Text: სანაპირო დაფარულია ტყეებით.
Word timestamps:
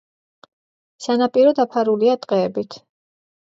სანაპირო 1.09 1.53
დაფარულია 1.61 2.17
ტყეებით. 2.25 2.83